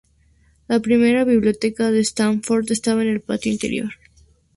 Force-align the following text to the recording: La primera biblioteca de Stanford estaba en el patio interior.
La 0.67 0.79
primera 0.79 1.25
biblioteca 1.25 1.91
de 1.91 1.99
Stanford 2.01 2.71
estaba 2.71 3.03
en 3.03 3.09
el 3.09 3.21
patio 3.21 3.51
interior. 3.51 3.91